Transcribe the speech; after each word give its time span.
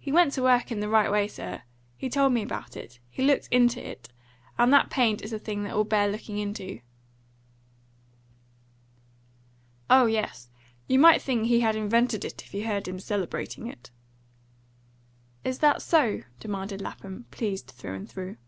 "He 0.00 0.10
went 0.10 0.32
to 0.32 0.42
work 0.42 0.72
in 0.72 0.80
the 0.80 0.88
right 0.88 1.08
way, 1.08 1.28
sir! 1.28 1.62
He 1.96 2.08
told 2.10 2.32
me 2.32 2.42
about 2.42 2.76
it. 2.76 2.98
He 3.08 3.22
looked 3.22 3.46
into 3.52 3.78
it. 3.80 4.08
And 4.58 4.72
that 4.72 4.90
paint 4.90 5.22
is 5.22 5.32
a 5.32 5.38
thing 5.38 5.62
that 5.62 5.76
will 5.76 5.84
bear 5.84 6.08
looking 6.08 6.38
into." 6.38 6.80
"Oh 9.88 10.06
yes. 10.06 10.50
You 10.88 10.98
might 10.98 11.22
think 11.22 11.46
he 11.46 11.60
had 11.60 11.76
invented 11.76 12.24
it, 12.24 12.42
if 12.42 12.52
you 12.52 12.66
heard 12.66 12.88
him 12.88 12.98
celebrating 12.98 13.68
it." 13.68 13.92
"Is 15.44 15.60
that 15.60 15.80
so?" 15.82 16.22
demanded 16.40 16.80
Lapham, 16.80 17.26
pleased 17.30 17.68
through 17.68 17.94
and 17.94 18.10
through. 18.10 18.38